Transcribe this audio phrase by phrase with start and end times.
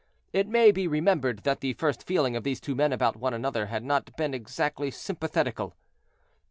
[0.33, 3.67] It may be remembered that the first feeling of these two men about one another
[3.67, 5.75] had not been exactly sympathetical.